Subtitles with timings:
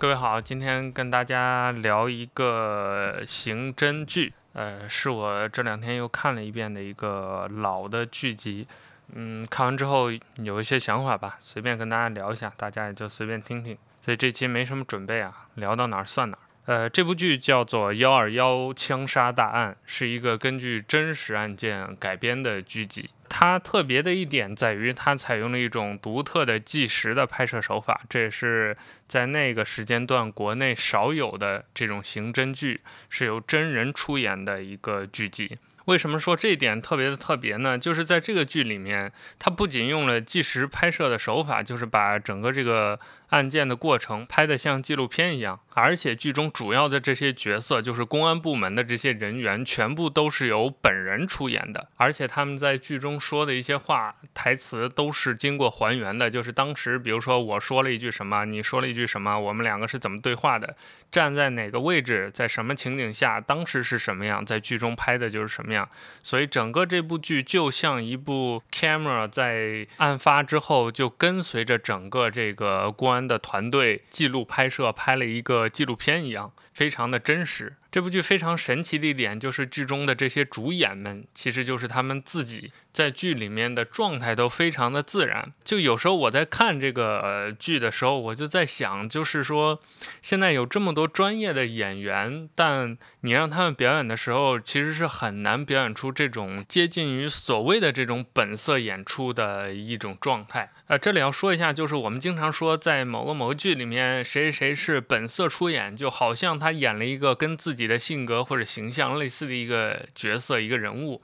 [0.00, 8.66] 各位好，今天跟大家聊一个刑侦剧，呃，是我这两天又看了一遍的一个老的剧集，
[9.12, 13.76] 嗯，看完之后有一些想法吧，随便跟大家聊一下，大家也就随便听听。
[14.02, 16.40] 所以这期没什么准备啊，聊到哪儿算哪儿。
[16.64, 23.10] 呃，这部剧叫做《幺二幺枪杀大案》，是一个根据真实案件改编的剧集。
[23.30, 35.56] 它特别的一点在于，它采用了一种独特的计时的拍摄手法，这也是在那个时间段国内少有的这种刑侦剧，是由真人出演的一个剧集。
[35.86, 37.78] 为什么说这一点特别的特别呢？
[37.78, 42.98] 就是在这个剧里面，它不仅用了计时拍摄的手法，就是把整个这个
[43.30, 60.74] 案件的过程拍得像纪录片一样，而且剧中主要的这些角色，就是公安部门的这些人员，全部都是由本人出演的，而且他们在剧中说的一些话、台词都是经过还原的，就是当时，比如说我说了一句什么，你说了一句什么，我们两个是怎么对话的，
[61.12, 65.88] 站在哪个位置，在什么情景下，当时是什么样，在剧中拍的就是什么样，
[66.20, 73.19] 所以整个这部剧就像一部 camera 在案发之后就跟随着整个这个公安。
[73.26, 77.74] 的团队记录拍摄，拍了一个纪录片一样，非常的真实。
[77.90, 85.52] 这部剧非常神奇的一点就是剧中的这些主演们，其实就是他们自己在剧里面的状态都非常的自然。
[85.64, 89.80] 就有时候我在看这个呃剧的时候，我就在想，就是说
[90.22, 100.70] 现在有这么多专业的演员，但你让他们表演的时候，其实是很难表演出这种接近于所谓的这种本色演出的一种状态。
[100.90, 107.80] 呃，这里要说一下，就是我们经常说在某个某个剧里面谁谁谁是本色出演，就好像他演了一个跟自己。
[107.80, 111.22] 自己的性格或者形象类似的一个角色、一个人物，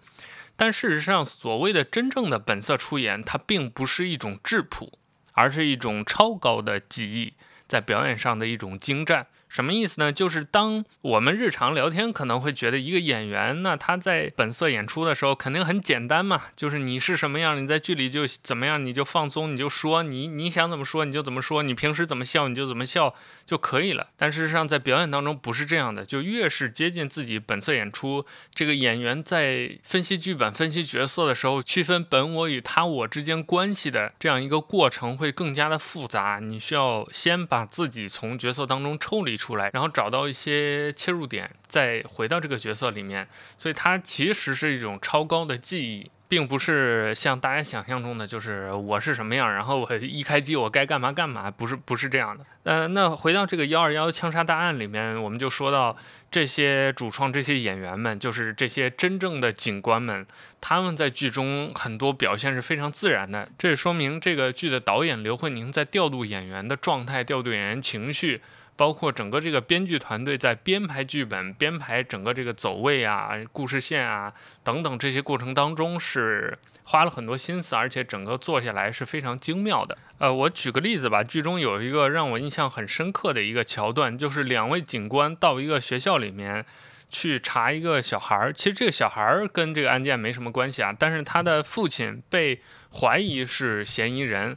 [0.56, 4.98] 但事实上，所谓的真正的本色出演，它并不是一种质朴，
[5.32, 7.34] 而是一种超高的技艺，
[7.68, 9.26] 在表演上的一种精湛。
[9.56, 10.12] 什么意思呢？
[10.12, 23.14] 就是当我们日常聊天可能会觉得一个演员，那他在本色演出的时候肯定很简单嘛，就是你是什么样，你在剧里就怎么样，你就放松，你就说你你想怎么说你就怎么说，你平时怎么笑你就怎么笑
[23.46, 24.08] 就可以了。
[24.18, 36.40] 但事实上在表演当中不是这样的，就越是接近自己本色演出，这个演员在分析剧本、分析角色的时候，区分本我与他我之间关系的这样一个过程会更加的复杂。
[36.42, 52.44] 你需要先把自己从角色当中抽离出出来，然后找到一些切入点，再回到这个角色里面，所以它其实是一种超高的技艺，并不是像大家想象中的，就是我是什么样，然后我一开机我该干嘛干嘛，不是不是这样的。
[52.64, 55.96] 呃，那回到这个幺二幺枪杀大案里面，我们就说到
[56.28, 60.26] 这些主创这些演员们，就是这些真正的警官们，
[60.60, 68.42] 他们在剧中很多表现是非常自然的，这也说明这个剧的导演刘慧宁在调度演员的状态，调度演员情绪。
[68.76, 74.32] 包括整个这个编剧团队在编排剧本、编排整个这个走位啊、故事线啊
[74.62, 79.96] 等等这些过程当中，是花了很多心思，而且整个做下来是非常精妙的。
[80.18, 86.64] 呃，我举个例子吧，剧中有一个让我印象很深刻的一个桥段，就是两位警官到一个学校里面
[87.08, 88.52] 去查一个小孩儿。
[88.52, 92.60] 其实这个小孩儿跟这个案件没什么关系啊，但是他的父亲被
[92.92, 94.56] 怀疑是嫌疑人。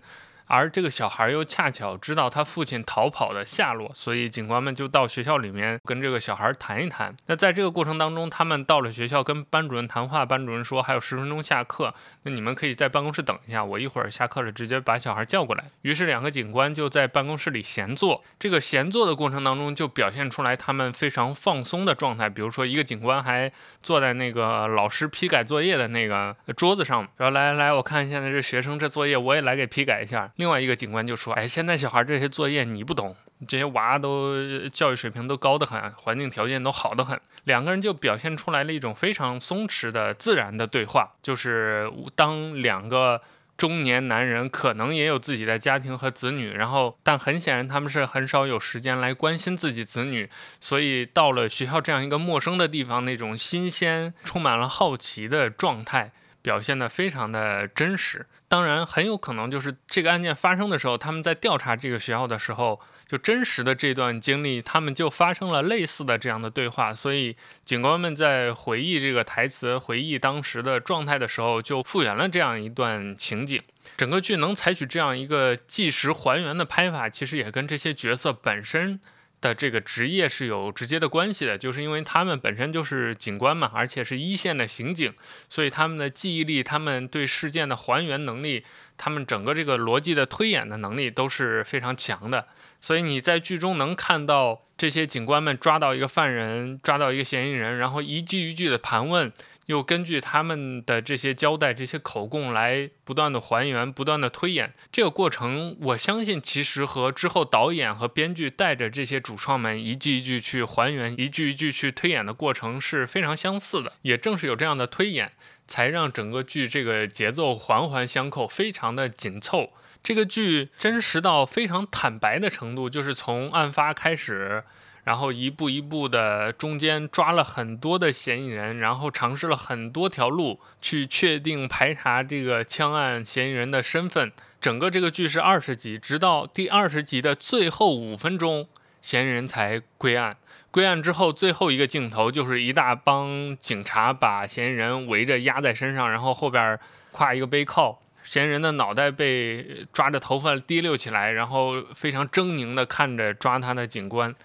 [0.50, 7.16] 而这个小孩又恰巧知道他父亲逃跑的下落，所以警官们就到学校里面跟这个小孩谈一谈。
[7.28, 11.94] 那在这个过程当中，他们到了学校跟班主任谈话，班主任说还有十分钟下课，
[12.24, 15.66] 那你们可以在办公室等一下，我一会儿下课了直接把小孩叫过来。
[15.84, 18.24] 于是两个警官就在办公室里闲坐。
[18.40, 22.28] 这个闲坐的过程当中，就表现出来他们非常放松的状态。
[22.28, 23.52] 比如说，一个警官还
[23.84, 33.14] 坐在那个老师批改作业的那个桌子上，说：“来来来，我看现在这学生这作业，我也来给批改一下。”另外一个警官就说：“哎，现在小孩这些作业你不懂，
[33.46, 34.38] 这些娃都
[34.70, 43.22] 教育水平都高得很，环境条件都好得很。”两个人就表现出来了一种非常松弛的自然的对话，就是当两个
[43.58, 50.30] 中年男人可能也有自己的家庭和子女，然后但很显然他们是很少有时间来关心自己子女，
[50.62, 56.14] 所以到了学校这样一个陌生的地方，那种新鲜、充满了好奇的状态。
[56.42, 73.62] 表现得非常的真实，当然很有可能就是这个案件发生的时候，他们在调查这个学校的时候，就真实的这段经历，他们就发生了类似的这样的对话，所以警官们在回忆这个台词、回忆当时的状态的时候，就复原了这样一段情景。
[73.98, 79.00] 整个剧能采取这样一个纪实还原的拍法，其实也跟这些角色本身。
[79.42, 85.14] 的这个职业是有直接的关系的，就是因为他们本身就是警官嘛，而且是一线的刑警，
[85.48, 88.64] 所以他们的记忆力、他们对事件的还原能力、
[88.98, 92.48] 他们整个这个逻辑的推演的能力都是非常强的。
[92.82, 99.32] 所以你在剧中能看到这些警官们抓到一个犯人、抓到一个嫌疑人，然后一句一句的盘问。
[99.70, 113.94] 又根据他们的这些交代、这些口供来不断的还原、不断的推演，这个过程，我相信其实和之后导演和编剧带着这些主创们一句一句去还原、一句一句去推演的过程是非常相似的。
[114.02, 115.34] 也正是有这样的推演，
[115.68, 119.74] 才让整个剧这个节奏环环相扣，非常的紧凑。
[120.02, 124.64] 这个剧真实到非常坦白的程度，就是从案发开始。
[125.10, 134.32] 然后一步一步的，中间抓了很多的嫌疑人，然后尝试了很多条路去确定排查这个枪案嫌疑人的身份。
[134.62, 138.68] 整个这个剧是二十集，直到第二十集的最后五分钟，
[139.02, 140.38] 嫌疑人才归案。
[140.70, 146.80] 归案之后，最后一个镜头就是一大帮警察把嫌疑人围着压在身上，然后后边
[147.12, 154.36] 挎一个背靠，嫌疑人的脑袋被抓着头发提溜起来，然后非常狰狞地看着抓他的警官。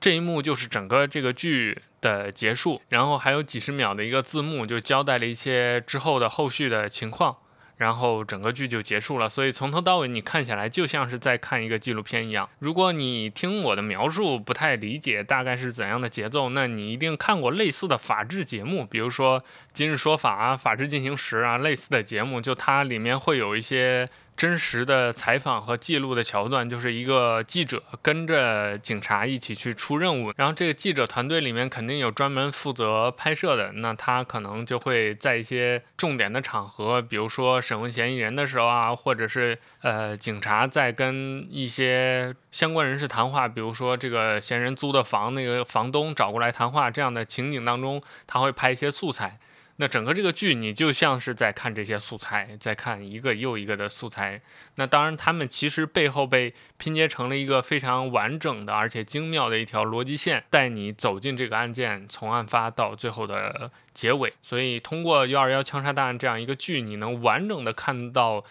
[0.00, 7.36] 这一幕就是整个这个剧的结束，然后还有几十秒的一个字幕，就交代了一些之后的后续的情况，
[7.78, 9.28] 然后整个剧就结束了。
[9.28, 12.48] 所以从头到尾你看起来就像是在看一个纪录片一样。
[12.60, 19.40] 如果你听我的描述不太理解大概是怎样的节奏，那你一定看过类似的法制节目，比如说
[19.72, 24.08] 《今日说法》啊、《法制进行时》啊类似的节目，就它里面会有一些。
[24.38, 49.40] 真实的采访和记录的桥段，就是一个记者跟着警察一起去出任务，然后这个记者团队里面肯定有专门负责拍摄的，那他可能就会在一些重点的场合，比如说审问嫌疑人的时候啊，或者是呃警察在跟一些相关人士谈话，比如说这个嫌疑人租的房那个房东找过来谈话这样的情景当中，他会拍一些素材。
[49.80, 54.40] 那整个这个剧，你就像是在看这些素材，在看一个又一个的素材。
[54.74, 64.32] 那当然，他们其实背后被拼接成了一个非常完整的，而且精妙的一条逻辑线，带你走进这个案件，从案发到最后的结尾。
[64.42, 68.44] 所以，通过《幺二幺枪杀大案》这样一个剧，你能完整的看到。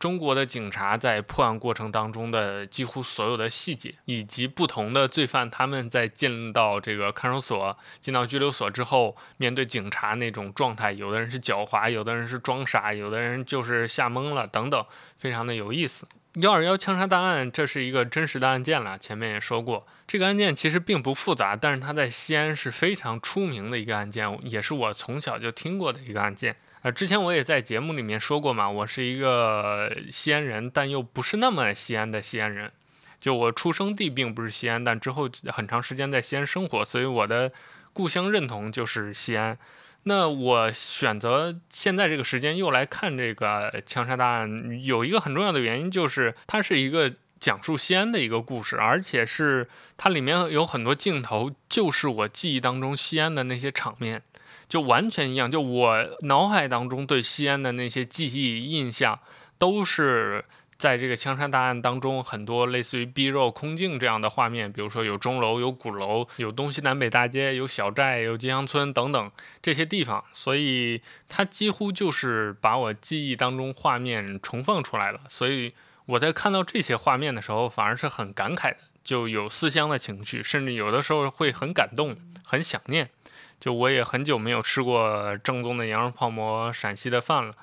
[0.00, 14.82] 中国的警察在破案过程当中的几乎所有的细节，以及不同的罪犯，他们在进到这个看守所、进到拘留所之后，面对警察那种状态，有的人是狡猾，有的人是装傻，有的人就是吓懵了，等等，
[15.18, 16.08] 非常的有意思。
[16.36, 26.56] 幺二幺枪杀大案，这是一个真实的案件了，前面也说过，这个案件其实并不复杂，但是它在西安是非常出名的一个案件，也是我从小就听过的一个案件。
[26.82, 32.72] 呃，之前我也在节目里面说过嘛，我是一个西安人，但又不是那么西安的西安人。
[33.20, 37.52] 就我出生地并不是西安，但之后很长时间在西安生活，所以我的
[37.92, 39.58] 故乡认同就是西安。
[40.04, 49.68] 那我选择现在这个时间又来看这个枪杀大案，有一个很重要的原因，就是它是一个讲述西安的一个故事，而且是
[49.98, 54.22] 它里面有很多镜头，就是我记忆当中西安的那些场面。
[54.70, 59.18] 就完全一样，就我脑海当中对西安的那些记忆印象，
[59.58, 60.44] 都是
[60.78, 75.20] 在这个枪杀大案当中很多类似于 B 肉空镜这样的画面，比如说有钟楼、有鼓楼、有东西南北大街、有小寨、有吉祥村等等这些地方，所以它几乎就是把我记忆当中画面重放出来了。
[75.28, 75.74] 所以
[76.06, 83.10] 我在看到这些画面的时候，反而是很感慨的，就有思乡的情绪，甚至有的时候会很感动、很想念。
[83.58, 87.54] 就我也很久没有吃过正宗的羊肉泡馍陕西的饭了，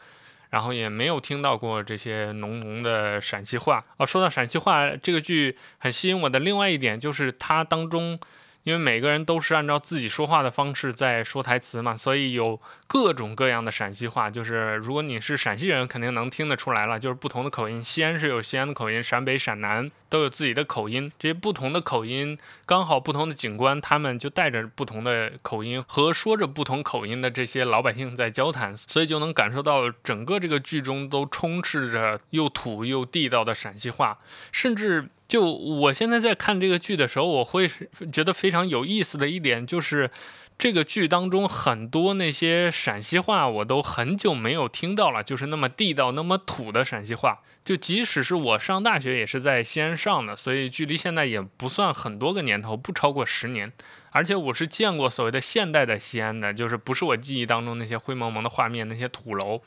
[0.49, 3.83] 然后也没有听到过这些浓浓的陕西话。
[3.97, 8.19] 哦，说到陕西话，这个剧很吸引我的另外一点就是它当中。
[8.67, 14.29] 因为每个人都是按照自己说话的方式在说台词嘛，所以有各种各样的陕西话。
[14.29, 16.99] 就是如果你是陕西人，肯定能听得出来了。
[16.99, 21.09] 就是不同的口音，西安是有西安的口音，陕北、陕南都有自己的口音。
[21.17, 34.17] 这些不同的口音，刚好不同的警官，他们就带着不同的口音和说着不同口音的这些老百姓在交谈，所以就能感受到整个这个剧中都充斥着又土又地道的陕西话，
[34.51, 35.07] 甚至。
[35.27, 37.69] 就我现在在看这个剧的时候，我会
[38.11, 40.09] 觉得非常有意思的一点就是，
[40.57, 47.39] 这个剧当中很多那些陕西话我都很久没有听到了，就是那么地道、那么土的陕西话。
[47.65, 53.73] 就即使是我上大学也是在西安上的，所以距离现在也不算很多个年头，不超过十年。
[54.11, 59.61] 而且我是见过所谓的现代的西安的，就是不是我记忆当中那些灰蒙蒙的画面、那些土楼。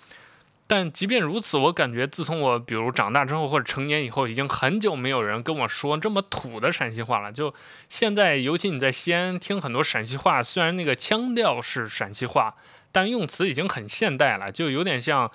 [0.71, 7.33] 但即便如此，我感觉自从我比如长大之后或者成年以后，已经很久没有人跟我说这么土的陕西话了。
[7.33, 7.53] 就
[7.89, 12.55] 现在，尤其你在西安听很多陕西话，虽然那个腔调是陕西话，
[12.93, 15.29] 但用词已经很现代了，就有点像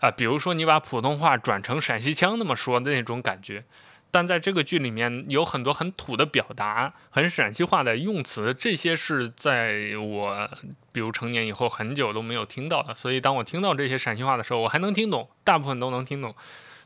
[0.00, 3.62] 啊、比如说你把普通话转成陕西腔那么说的那种感觉。
[4.10, 10.50] 但在这个剧里面有很多很土的表达，很陕西话的用词，这些是在我
[10.92, 12.94] 比如成年以后很久都没有听到的。
[12.94, 16.34] 所以当我听到这些陕西话的时候，我还能听懂，大部分都能听懂，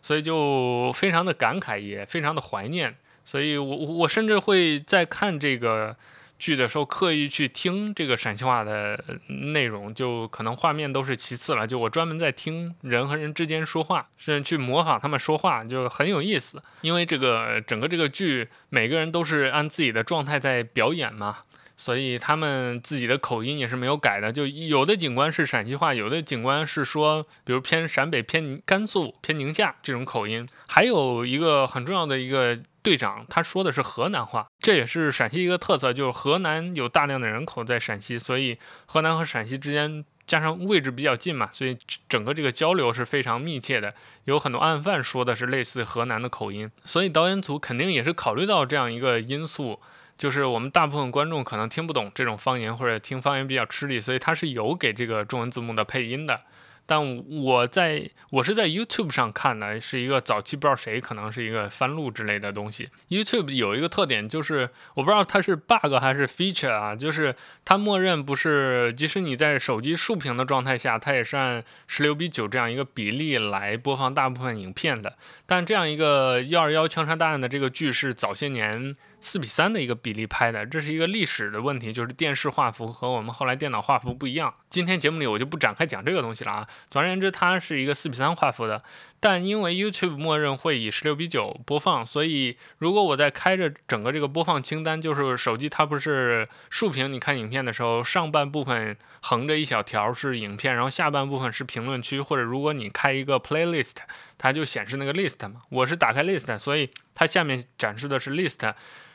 [0.02, 2.97] 所以就非常的感慨，也非常的怀念。
[3.25, 5.97] 所以我我甚至会在看这个。
[6.38, 11.67] 剧的时候刻意去听这个陕西话的内容，就可能画面都是其次了。
[11.67, 16.62] 就我专门在听人和人之间说话，甚至去模仿他们说话，就很有意思。
[16.83, 21.38] 因为这个整个这个剧，每个人都是按自己的状态在表演嘛，
[21.76, 24.33] 所以他们自己的口音也是没有改的。
[24.33, 30.47] 就有的警官是陕西话，有的警官是说，比如偏陕北、偏甘肃、偏宁夏这种口音。
[30.67, 32.59] 还有一个很重要的一个。
[32.85, 41.76] 队长他说的是河南话，这也是陕西一个特色，就是河南有大量的人口在陕西，所以河南和陕西之间加上位置比较近嘛，所以
[42.07, 43.95] 整个这个交流是非常密切的。
[44.25, 49.81] 有很多案犯说的是类似河南的口音，所以导演组肯定也是考虑到这样一个因素，
[50.19, 56.43] 就是我们大部分观众可能听不懂这种方言或者听方言比较吃力，所以他是有给这个中文字幕的配音的。
[56.87, 62.88] 但我在我是在 YouTube 上看的，是一个早期不知道谁，可能是一个翻录之类的东西。
[63.09, 75.17] YouTube 有一个特点就是，我不知道它是 bug 还是 feature 啊，就是它默认不是，即使你在手机竖屏的状态下，它也是按十六比九这样一个比例来播放大部分影片的。
[75.47, 78.95] 但这样一个幺二幺枪杀大案的这个剧是早些年。
[79.25, 84.52] 四比三的一个比例拍的，这是一个历史的问题，就是电视画幅和我们后来电脑画幅不一样。
[84.69, 86.69] 今天节目里我就不展开讲这个东西了啊。
[86.90, 88.83] 总而言之，它是一个四比三画幅的，
[89.19, 103.95] 但因为 YouTube 默认会以十六比九播放，所以如果我在开着整个这个播放清单，就是手机它不是竖屏，你看影片的时候，上半部分横着一小条是影片，然后下半部分是评论区，或者如果你开一个 playlist，
[104.37, 105.62] 它就显示那个 list 嘛。
[105.71, 108.75] 我是打开 list，所以它下面展示的是 list。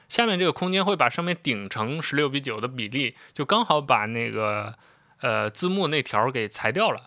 [0.09, 4.73] 下面这个空间会把上面顶成十六比九的比例，就刚好把那个
[5.21, 7.03] 呃字幕那条给裁掉了。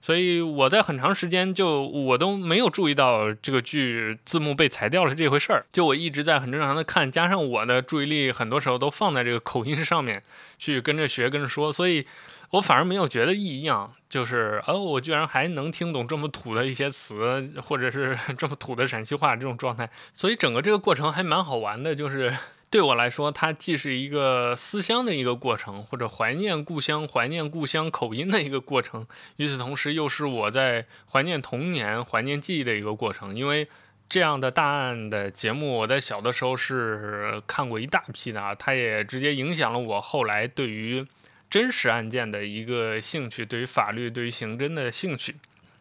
[0.00, 5.64] 所以我在很长时间就我都没有注意到这个剧字幕被裁掉了这回事儿。
[5.72, 10.22] 就我一直在很正常的看，加上我的注意力很多时候都放在这个口音上面
[10.58, 12.06] 去跟着学跟着说，所以
[12.54, 13.92] 我反而没有觉得异样。
[14.08, 22.32] 就是哦，我居然还能听懂这么土的一些词，或者是 这么土的陕西话这种状态，所以整个这个过程还蛮好玩的，就是。
[22.70, 29.06] 对我来说，它既是一个思乡的一个过程，或者怀念故乡、怀念故乡口音的一个过程。
[29.36, 33.36] 与此同时，又是我在怀念童年、怀念记忆的一个过程。
[33.36, 33.68] 因为
[34.08, 41.06] 这样的大案的节目，我在小的时候是看过一大批的啊，它也直接影响了我后来对于
[41.48, 45.36] 真实案件的一个兴趣，对于法律、对于刑侦的兴趣。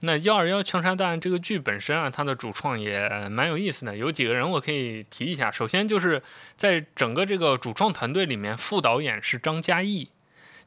[0.05, 5.49] 那幺二幺枪杀大案这个剧本身啊，它的主创也蛮有意思的，有几个人我可以提一下。
[5.49, 6.21] 首先就是
[6.57, 10.09] 在整个这个主创团队里面，副导演是张嘉译，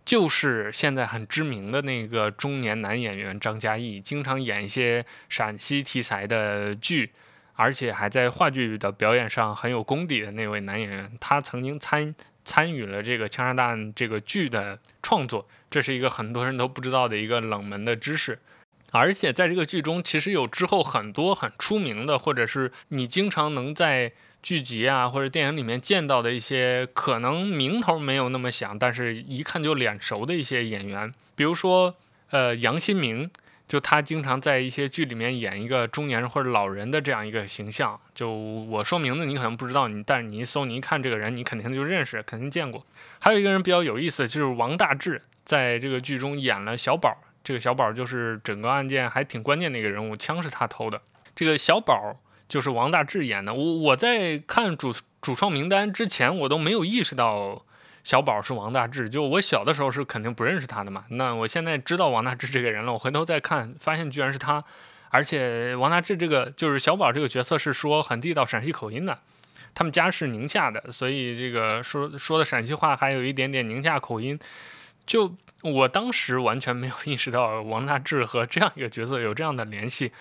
[0.06, 7.10] 就是现在很知名的那个中年男演员张嘉译，经常演一些陕西题材的剧，
[7.56, 11.12] 而且还在话剧的表演上很有功底的那位男演员。
[11.20, 12.14] 他曾经参
[12.46, 18.38] 参与了这个枪杀大案这个剧的创作，这是一个很多人都不知道的一个冷门的知识。
[18.92, 24.12] 而且在这个剧中，其实有之后很多很出名的，或者是你经常能在
[24.42, 31.12] 剧集啊或者电影里面见到的一些，可能名头没有那么响，但是一看就脸熟的一些演员。
[31.34, 31.96] 比如说，
[32.30, 33.28] 呃，杨新明，
[33.68, 37.98] 就他经常在一些剧里面演一个中年人或者老人的这样一个形象。
[38.14, 42.84] 就我说名字你可能不知道，你但是你一搜你一看这个人，你肯定就认识，肯定见过。
[43.18, 47.16] 还有一个人比较有意思，就是王大治，在这个剧中演了小宝。
[47.42, 51.00] 这个小宝就是整个案件还挺关键的一个人物，枪是他偷的。
[51.34, 52.16] 这个小宝
[52.48, 53.52] 就是王大治演的。
[53.52, 57.64] 我我在看主主创名单之前，我都没有意识到
[58.06, 59.10] 小宝是王大治。
[59.10, 61.04] 就我小的时候是肯定不认识他的嘛。
[61.08, 64.62] 那我现在知道王大治这个人了，我回头再看，发现居然是他。
[65.10, 69.18] 而且王大治这个就是小宝这个角色是说很地道陕西口音的，
[69.74, 74.38] 他们家是宁夏的，所以这个说说的陕西话还有一点点宁夏口音，
[75.04, 75.34] 就。
[75.62, 80.12] 我当时完全没有意识到王大治和这样一个角色有这样的联系，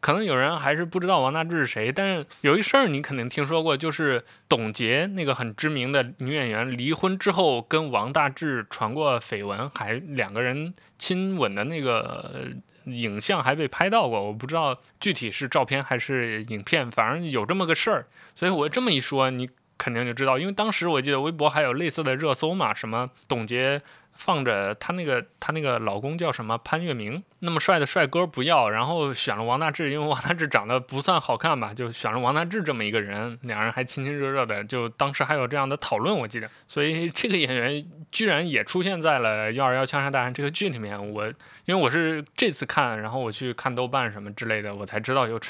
[0.00, 12.48] 可能有人还是不知道王大治是谁，但是有一事儿你肯定听说过，就是董洁那个很知名的女演员离婚之后跟王大治传过绯闻，还两个人亲吻的那个
[12.84, 14.22] 影像还被拍到过。
[14.22, 18.06] 我不知道具体是照片还是影片，反正有这么个事儿。
[18.34, 23.80] 所以我这么一说，你肯定就知道，因为当时我记得微博还有类似的热搜嘛，什么董洁。
[24.18, 36.50] 放着她那个她那个老公叫什么潘粤明，那么帅的帅哥不要，然后选了王大治，因为王大治长得不算好看吧，就选了王大治这么一个人，两人还亲亲热热的，就当时还有这样的讨论，我记得。
[36.66, 41.24] 所以这个演员居然也出现在了《幺二幺枪杀大案》这个剧里面，我
[41.66, 45.48] 因为我是这次看，然后我去看豆瓣什么之类的，我才知道有这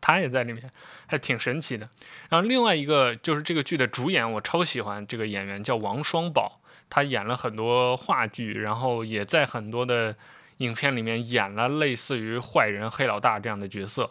[0.00, 0.70] 他也在里面，
[1.06, 1.88] 还挺神奇的。
[2.28, 6.60] 然后另外一个就是这个剧的主演，我超喜欢这个演员叫王双宝。
[6.90, 10.16] 他演了很多话剧，然后也在很多的
[10.58, 14.10] 影片里面演了类似于坏人、黑老大这样的角色。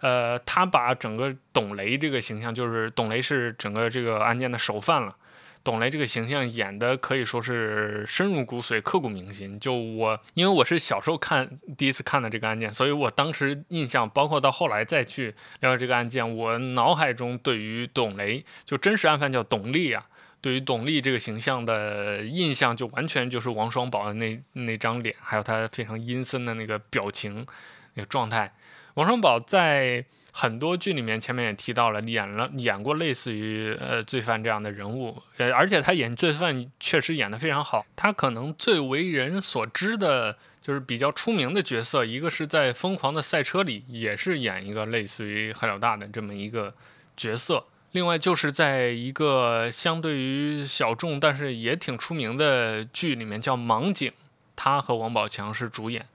[0.00, 5.16] 呃，他把整个董雷这个形象，就是董雷是整个这个案件的首犯了。
[5.64, 9.58] 董雷这个形象演的可以说是深入骨髓、刻骨铭心。
[9.60, 20.06] 就我，因为我是小时候看第一次看的这个案件，所以我当时印象，包括到后来再去了解这个案件，我脑海中对于董雷就真实案犯叫董力啊。
[20.40, 27.46] 对于董力这个形象的印象，就完全就是王双宝的那那张脸，还有他非常阴森的那个表情，
[27.94, 28.52] 那个状态。
[28.94, 30.04] 王双宝在
[30.34, 37.84] 很多剧里面，前面也提到了，演了演过类似于呃罪犯这样的人物，呃，而且他演罪犯确实演得非常好。
[37.94, 46.74] 他可能最为人所知的就是比较出名的角色，一个是在《疯狂的赛车》里，也是演一个类似于黑老大的这么一个
[47.14, 47.66] 角色。
[47.90, 54.10] 另外就是在一个相对于小众但是也挺出名的剧里面叫《盲井》，
[54.56, 56.06] 他和王宝强是主演，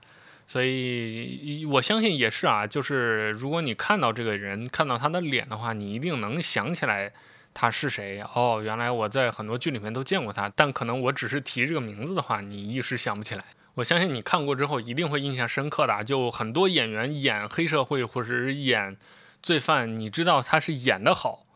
[0.48, 7.12] 所以我相信也是啊，就是如果你看到这个人，看到他的脸的话，你一定能想起来
[7.52, 8.22] 他是谁。
[8.34, 13.44] 哦，原来我在很多剧里面都见过他，但可能我只是提这个名字的话，你一时想不起来。
[13.74, 18.96] 我相信你看过之后一定会印象深刻的，就很多演员演黑社会或者是演
[19.42, 21.46] 罪犯，你知道他是演得好。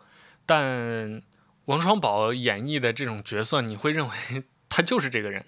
[0.45, 1.23] 但
[1.65, 5.47] 王双宝演绎的这种角色，你会认为 他就是这个人。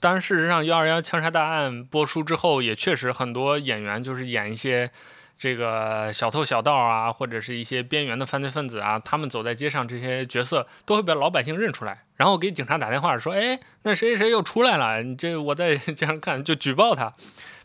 [0.00, 4.90] 当然，事实上，《幺二幺枪杀大案》播出之后，也确实很多演员就是演一些
[5.36, 15.02] 这个小偷小盗啊，或者是一些边缘的犯罪分子啊，他们走在街上，这些角色都会被老百姓认出来，然后给警察打电话说：“哎，那谁谁谁又出来了？
[15.02, 17.12] 你这我在 街上看，就举报他，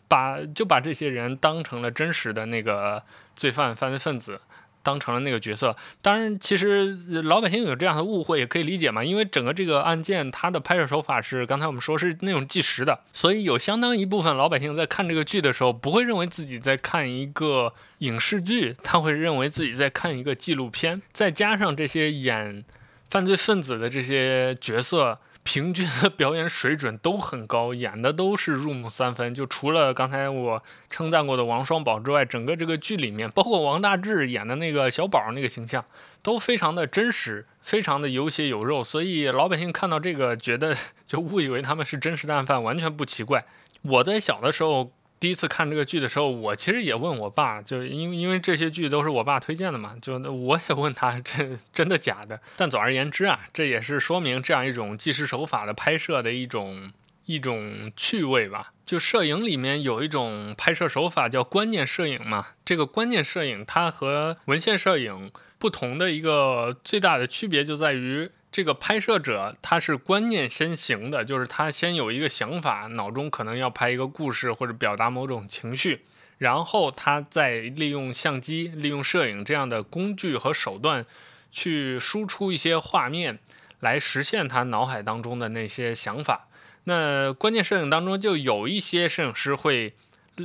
[0.06, 3.02] 把就把这些人当成了真实的那个
[3.34, 4.42] 罪犯、犯罪分子。”
[4.86, 22.64] 当成了那个角色，当然，其实老百姓有这样的误会也可以理解嘛，因为整个这个案件它的拍摄手法是刚才我们说是那种纪实的，所以有相当一部分老百姓在看这个剧的时候，不会认为自己在看一个影视剧，他会认为自己在看一个纪录片，再加上这些演
[23.10, 25.18] 犯罪分子的这些角色。
[25.46, 29.32] 平均的表演水准都很高，演的都是入木三分。
[29.32, 35.84] 就除了刚才我称赞过的王双宝之外，整个这个剧里面，包括王大治演的那个小宝那个形象，
[36.20, 38.82] 都非常的真实，非常的有血有肉。
[38.82, 43.46] 所以老百姓看到这个，觉得 就误以为他们是真实的案犯，完全不奇怪。
[43.82, 44.90] 我在小的时候。
[45.18, 52.40] 第一次看这个剧的时候，我其实也问我爸，就因为因为这些剧都是我爸推荐的嘛，就我也问他这 真的假的。
[52.56, 56.92] 但总而言之啊，这也是说明这样一种纪实手法的拍摄的一种
[57.24, 58.72] 一种趣味吧。
[58.84, 68.30] 就摄影里面有一种拍摄手法叫观念摄影嘛，这个观念摄影它和文献摄影不同的一个最大的区别就在于。
[68.56, 76.00] 这个拍摄者他是观念先行的，就是他先有一个想法，脑中可能要拍一个故事或者表达某种情绪，
[76.38, 81.04] 然后他再利用相机、利用摄影这样的工具和手段
[81.52, 83.38] 去输出一些画面，
[83.80, 86.48] 来实现他脑海当中的那些想法。
[86.84, 89.92] 那关键摄影当中就有一些摄影师会。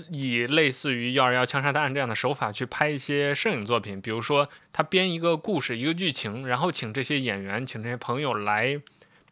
[0.09, 8.79] 以类似于《幺二幺枪杀案》这样的手法去拍一些摄影作品，比如说他编一个故事、一个剧情，然后请这些演员、请这些朋友来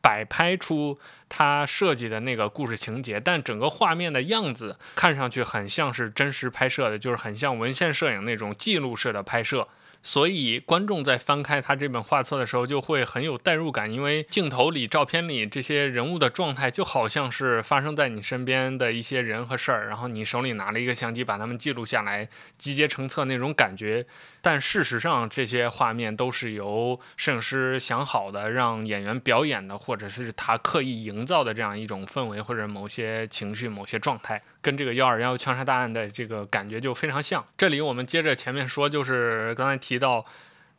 [0.02, 9.68] 摆拍出他设计的那个故事情节，但整个画面的样子看上去很像是真实拍摄的，就是很像文献摄影那种记录式的拍摄。
[10.02, 24.06] 所以观众在翻开他这本画册的时候，就会很有代入感，因为镜头里、照片里这些人物的状态，就好像是发生在你身边的一些人和事儿，然后你手里拿了一个相机，把他们记录下来，集结成册那种感觉。
[24.42, 34.42] 但事实上，这些画面都是由摄影师想好的，让演员表演的，或者是他刻意营造的这样一种氛围或者某些情绪、某些状态。
[34.62, 37.46] 跟这个幺二幺枪杀大案的这个感觉就非常像。
[37.58, 40.26] 这里我们接着前面说，就是刚才提到，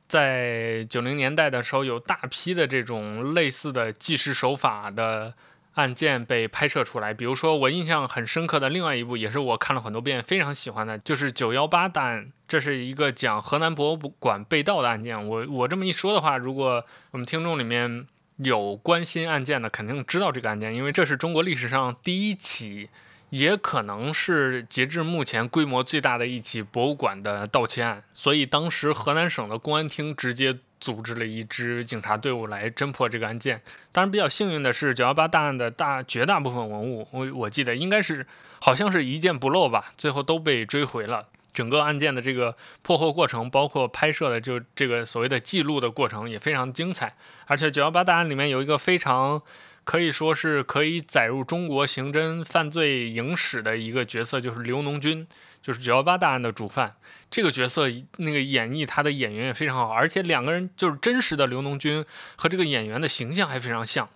[0.08, 5.34] 在九零年代的时候，有大批的这种类似的纪实手法的
[5.74, 7.12] 案件被拍摄出来。
[7.14, 12.32] 比如说，我印象很深刻的另外一部，也是我看了很多遍，非常喜欢的，就是九幺八大案。
[12.46, 15.28] 这是一个讲河南博物馆被盗的案件。
[15.28, 18.06] 我我这么一说的话，如果我们听众里面
[18.38, 22.88] 有关心案件的，肯定知道这个案件，因为这是中国历史上第一起。
[23.30, 33.60] 也可能是截至目前规模最大的一起博物馆的盗窃案，所以当时河南省的公安厅直接组织了一支警察队伍来侦破这个案件。
[33.92, 38.26] 当然，比较幸运的是，九幺八大案的大绝大部分文物，我我记得应该是
[38.60, 41.26] 好像是一件不漏吧，最后都被追回了。
[41.52, 47.14] 整个案件的这个破获过程，包括拍摄的就这个所谓的记录的过程也非常精彩。
[47.46, 49.42] 而且九幺八大案里面有一个非常。
[49.84, 55.26] 可以说是可以载入中国刑侦犯罪影史的一个角色，就是刘农军，
[55.62, 56.94] 就是九幺八大案的主犯。
[57.30, 62.04] 这个角色那个演绎他的演员也非常好，而且两个人就是真实的刘农军
[62.36, 64.08] 和这个演员的形象还非常像，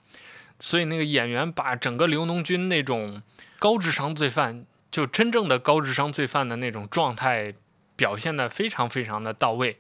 [0.59, 3.23] 所以那个演员把整个刘农军那种
[3.59, 7.55] 高智商罪犯，就真正的高智商罪犯的那种状态
[7.97, 9.79] 表现得非常非常的到位。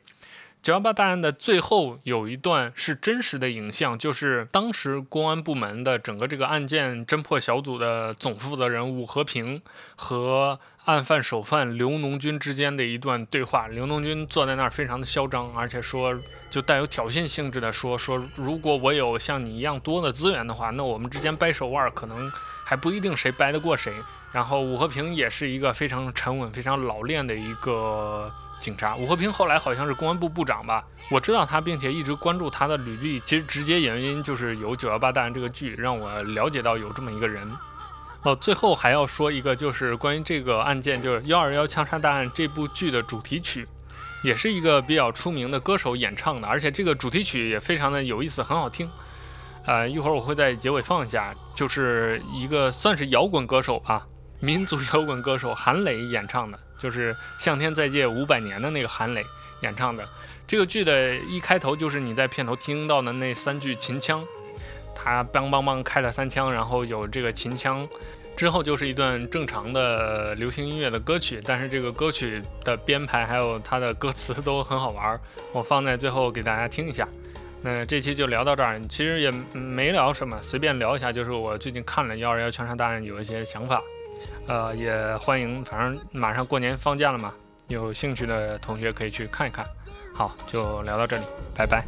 [0.64, 9.60] 九幺八大案的最后有一段是真实的影像，就是当时公安部门的整个这个案件侦破小组的总负责人武和平
[9.94, 13.68] 和案犯首犯刘农军之间的一段对话。
[13.68, 22.32] 刘农军坐在那儿非常的嚣张，而且说就带有挑衅性质的说说，如果我有像你一样多的资源的话，那我们之间掰手腕可能
[22.64, 23.92] 还不一定谁掰得过谁。
[24.32, 28.32] 然后武和平也是一个非常沉稳、非常老练的一个。
[28.58, 33.20] 警察武和平后来好像是公安部部长吧，我知道他，并且一直关注他的履历。
[33.20, 37.50] 其实直接原因就是有《九幺八大案》这个剧，让我了解到有这么一个人。
[38.22, 43.68] 哦，最后还要说一个，就是关于这个案件，就是《幺二幺枪杀大案》这部剧的主题曲，
[44.22, 48.90] 也是一个比较出名的歌手演唱的，而且这个主题曲也非常的有意思，很好听。
[49.66, 54.06] 呃，一会儿我会在结尾放一下，就是一个算是摇滚歌手吧，
[54.40, 56.58] 民族摇滚歌手韩磊演唱的。
[56.84, 59.24] 就是向天再借五百年的那个韩磊
[59.62, 60.06] 演唱的
[60.46, 64.22] 这个剧的一开头，就是你在片头听到的那三句秦腔，
[64.94, 67.88] 他梆梆梆开了三枪，然后有这个秦腔，
[68.36, 75.18] 之后就是一段正常的流行音乐的歌曲，但是这个歌曲的编排还有它的歌词都很好玩，
[75.54, 77.08] 我放在最后给大家听一下。
[77.62, 83.82] 那这期就聊到这儿，其实也没聊什么，随便聊一下，就是我最近看了《幺二幺枪杀大案》，有一些想法。
[84.46, 87.32] 呃，也欢迎，反正马上过年放假了嘛，
[87.68, 89.64] 有兴趣的同学可以去看一看。
[90.14, 91.84] 好，就聊到这里，拜拜。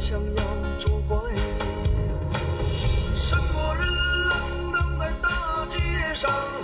[0.00, 0.20] 想
[6.24, 6.63] Go.